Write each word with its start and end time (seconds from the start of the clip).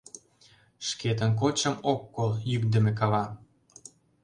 Шкетын 0.87 1.31
кодшым 1.39 1.75
ок 1.91 2.01
кол 2.15 2.31
Йӱкдымӧ 2.51 2.91
кава. 2.99 3.25